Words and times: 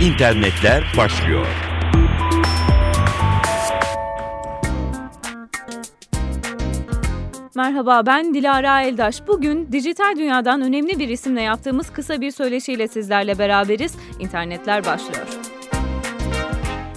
İnternetler 0.00 0.84
başlıyor. 0.96 1.46
Merhaba 7.56 8.06
ben 8.06 8.34
Dilara 8.34 8.82
Eldaş. 8.82 9.28
Bugün 9.28 9.72
dijital 9.72 10.16
dünyadan 10.16 10.62
önemli 10.62 10.98
bir 10.98 11.08
isimle 11.08 11.42
yaptığımız 11.42 11.90
kısa 11.90 12.20
bir 12.20 12.30
söyleşiyle 12.30 12.88
sizlerle 12.88 13.38
beraberiz. 13.38 13.96
İnternetler 14.20 14.84
başlıyor. 14.84 15.26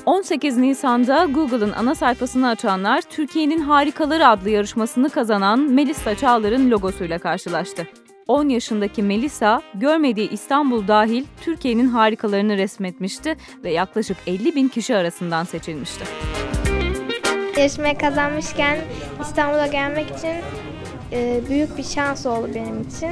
18 0.06 0.58
Nisan'da 0.58 1.26
Google'ın 1.26 1.72
ana 1.72 1.96
sayfasını 1.96 2.50
açanlar 2.50 3.02
Türkiye'nin 3.02 3.60
Harikaları 3.60 4.28
adlı 4.28 4.50
yarışmasını 4.50 5.10
kazanan 5.10 5.60
Melisa 5.60 6.16
Çağlar'ın 6.16 6.72
logosuyla 6.72 7.20
karşılaştı. 7.20 7.88
10 8.32 8.50
yaşındaki 8.50 9.04
Melisa, 9.04 9.62
görmediği 9.74 10.30
İstanbul 10.30 10.88
dahil 10.88 11.26
Türkiye'nin 11.42 11.88
harikalarını 11.88 12.58
resmetmişti 12.58 13.38
ve 13.64 13.72
yaklaşık 13.72 14.18
50 14.28 14.56
bin 14.56 14.68
kişi 14.68 14.96
arasından 14.96 15.44
seçilmişti. 15.44 16.04
Yarışmayı 17.58 17.98
kazanmışken 17.98 18.78
İstanbul'a 19.22 19.68
gelmek 19.68 20.18
için 20.18 20.36
e, 21.12 21.42
büyük 21.50 21.78
bir 21.78 21.84
şans 21.84 22.26
oldu 22.26 22.50
benim 22.56 22.82
için. 22.82 23.12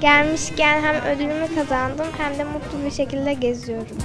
Gelmişken 0.00 0.82
hem 0.82 1.16
ödülümü 1.16 1.54
kazandım 1.54 2.06
hem 2.18 2.38
de 2.38 2.44
mutlu 2.44 2.84
bir 2.84 2.90
şekilde 2.90 3.32
geziyorum. 3.32 3.96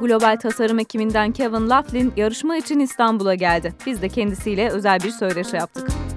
Global 0.00 0.36
tasarım 0.36 0.78
ekibinden 0.78 1.32
Kevin 1.32 1.70
Laughlin 1.70 2.12
yarışma 2.16 2.56
için 2.56 2.78
İstanbul'a 2.78 3.34
geldi. 3.34 3.74
Biz 3.86 4.02
de 4.02 4.08
kendisiyle 4.08 4.70
özel 4.70 5.00
bir 5.00 5.10
söyleşi 5.10 5.56
yaptık. 5.56 6.07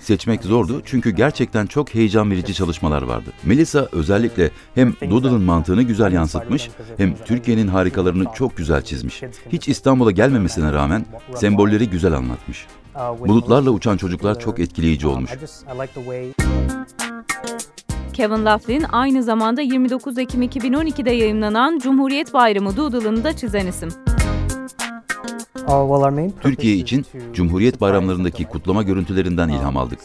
Seçmek 0.00 0.42
zordu 0.42 0.82
çünkü 0.84 1.10
gerçekten 1.10 1.66
çok 1.66 1.94
heyecan 1.94 2.30
verici 2.30 2.54
çalışmalar 2.54 3.02
vardı. 3.02 3.30
Melissa 3.44 3.88
özellikle 3.92 4.50
hem 4.74 4.92
Doodle'ın 5.10 5.42
mantığını 5.42 5.82
güzel 5.82 6.12
yansıtmış 6.12 6.70
hem 6.96 7.14
Türkiye'nin 7.24 7.68
harikalarını 7.68 8.24
çok 8.34 8.56
güzel 8.56 8.82
çizmiş. 8.82 9.22
Hiç 9.52 9.68
İstanbul'a 9.68 10.10
gelmemesine 10.10 10.72
rağmen 10.72 11.04
sembolleri 11.34 11.90
güzel 11.90 12.12
anlatmış. 12.12 12.66
Bulutlarla 13.28 13.70
uçan 13.70 13.96
çocuklar 13.96 14.40
çok 14.40 14.58
etkileyici 14.60 15.06
olmuş. 15.06 15.30
Kevin 18.12 18.44
Laughlin 18.44 18.84
aynı 18.92 19.22
zamanda 19.22 19.60
29 19.60 20.18
Ekim 20.18 20.42
2012'de 20.42 21.10
yayınlanan 21.10 21.78
Cumhuriyet 21.78 22.34
Bayramı 22.34 22.76
Doodle'ını 22.76 23.24
da 23.24 23.36
çizen 23.36 23.66
isim. 23.66 24.05
Türkiye 26.40 26.74
için 26.74 27.06
Cumhuriyet 27.32 27.80
bayramlarındaki 27.80 28.44
kutlama 28.44 28.82
görüntülerinden 28.82 29.48
ilham 29.48 29.76
aldık. 29.76 29.98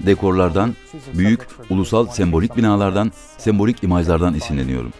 Dekorlardan, 0.00 0.74
büyük, 1.14 1.40
ulusal 1.70 2.06
sembolik 2.06 2.56
binalardan, 2.56 3.12
sembolik 3.38 3.84
imajlardan 3.84 4.34
esinleniyorum. 4.34 4.92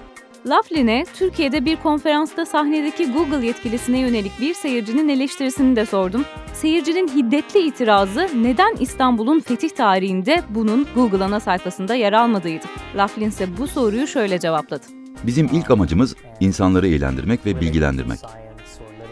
Laughlin'e 0.47 1.05
Türkiye'de 1.14 1.64
bir 1.64 1.77
konferansta 1.77 2.47
sahnedeki 2.47 3.12
Google 3.12 3.47
yetkilisine 3.47 3.98
yönelik 3.98 4.41
bir 4.41 4.55
seyircinin 4.55 5.08
eleştirisini 5.08 5.77
de 5.77 5.86
sordum. 5.86 6.25
Seyircinin 6.55 7.08
hiddetli 7.08 7.60
itirazı 7.60 8.28
neden 8.42 8.77
İstanbul'un 8.80 9.41
fetih 9.41 9.70
tarihinde 9.70 10.42
bunun 10.48 10.86
Google 10.94 11.25
ana 11.25 11.41
sayfasında 11.41 11.94
yer 11.94 12.12
almadığıydı. 12.12 12.66
Laughlin 12.97 13.28
ise 13.28 13.47
bu 13.58 13.66
soruyu 13.66 14.06
şöyle 14.06 14.41
cevapladı. 14.41 14.84
Bizim 15.25 15.48
ilk 15.53 15.70
amacımız 15.70 16.16
insanları 16.41 16.88
eğlendirmek 16.88 17.47
ve 17.47 17.60
bilgilendirmek. 17.60 18.20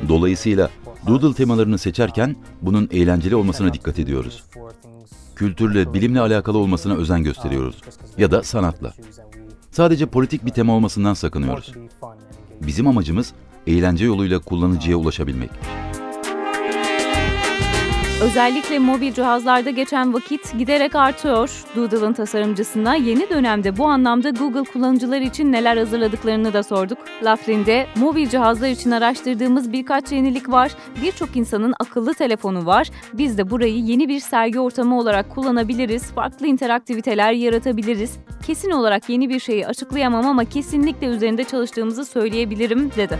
Dolayısıyla 0.09 0.71
Doodle 1.07 1.35
temalarını 1.35 1.79
seçerken 1.79 2.37
bunun 2.63 2.89
eğlenceli 2.93 3.37
olmasına 3.37 3.75
dikkat 3.75 3.99
ediyoruz. 3.99 4.45
Kültürle, 5.37 5.95
bilimle 5.95 6.21
alakalı 6.21 6.59
olmasına 6.59 6.95
özen 6.95 7.23
gösteriyoruz. 7.23 7.83
Ya 8.19 8.31
da 8.31 8.43
sanatla. 8.43 8.93
Sadece 9.71 10.07
politik 10.07 10.47
bir 10.47 10.51
tema 10.51 10.73
olmasından 10.73 11.15
sakınıyoruz. 11.15 11.73
Bizim 12.61 12.87
amacımız 12.87 13.33
eğlence 13.67 14.05
yoluyla 14.05 14.39
kullanıcıya 14.39 14.97
ulaşabilmek. 14.97 15.51
Özellikle 18.23 18.79
mobil 18.79 19.13
cihazlarda 19.13 19.71
geçen 19.71 20.15
vakit 20.15 20.59
giderek 20.59 20.95
artıyor. 20.95 21.65
Doodle'ın 21.77 22.13
tasarımcısına 22.13 22.95
yeni 22.95 23.31
dönemde 23.31 23.77
bu 23.77 23.87
anlamda 23.87 24.31
Google 24.31 24.63
kullanıcılar 24.63 25.21
için 25.21 25.53
neler 25.53 25.77
hazırladıklarını 25.77 26.53
da 26.53 26.63
sorduk. 26.63 26.99
Laughlin'de 27.25 27.87
mobil 27.97 28.29
cihazlar 28.29 28.69
için 28.69 28.91
araştırdığımız 28.91 29.73
birkaç 29.73 30.13
yenilik 30.13 30.51
var. 30.51 30.73
Birçok 31.03 31.37
insanın 31.37 31.75
akıllı 31.81 32.15
telefonu 32.15 32.67
var. 32.67 32.91
Biz 33.13 33.39
de 33.39 33.51
burayı 33.51 33.79
yeni 33.79 34.09
bir 34.09 34.21
sergi 34.21 34.61
ortamı 34.61 34.99
olarak 34.99 35.31
kullanabiliriz. 35.31 36.13
Farklı 36.13 36.47
interaktiviteler 36.47 37.33
yaratabiliriz. 37.33 38.19
Kesin 38.47 38.71
olarak 38.71 39.09
yeni 39.09 39.29
bir 39.29 39.41
şeyi 39.41 39.67
açıklayamam 39.67 40.27
ama 40.27 40.45
kesinlikle 40.45 41.07
üzerinde 41.07 41.45
çalıştığımızı 41.45 42.05
söyleyebilirim 42.05 42.91
dedi. 42.97 43.19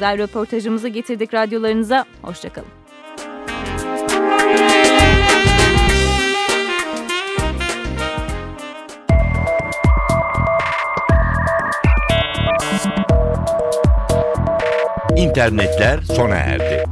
Özel 0.00 0.18
röportajımızı 0.18 0.88
getirdik 0.88 1.34
radyolarınıza. 1.34 2.04
Hoşçakalın. 2.22 2.68
İnternetler 15.16 16.00
sona 16.02 16.36
erdi. 16.36 16.84